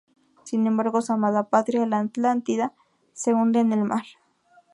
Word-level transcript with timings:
Sin 0.45 0.65
embargo, 0.65 0.99
su 1.03 1.13
amada 1.13 1.47
patria, 1.49 1.85
la 1.85 1.99
Atlántida, 1.99 2.73
se 3.13 3.35
hunde 3.35 3.59
en 3.59 3.71
el 3.71 3.83
mar. 3.83 4.01